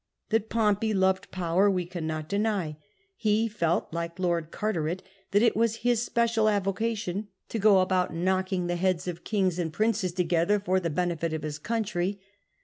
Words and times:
That 0.29 0.49
Pompey 0.49 0.95
loved 0.95 1.29
power, 1.29 1.69
we 1.69 1.85
cannot 1.85 2.27
deny; 2.27 2.77
he 3.15 3.47
felt 3.47 3.93
(like 3.93 4.17
Lord 4.17 4.49
Carteret) 4.49 5.03
that 5.29 5.43
it 5.43 5.55
was 5.55 5.75
his 5.85 6.01
special 6.01 6.49
avocation 6.49 7.27
"to 7.49 7.59
go 7.59 7.81
about 7.81 8.11
knocking 8.11 8.61
POMPEY 8.61 8.73
256 8.79 8.81
die 8.81 8.87
heads 8.87 9.07
of 9.19 9.23
kings 9.23 9.59
and 9.59 9.71
princes 9.71 10.11
together 10.11 10.59
for 10.59 10.79
the 10.79 10.89
heneflu 10.89 11.33
of 11.35 11.43
his 11.43 11.59
country." 11.59 12.19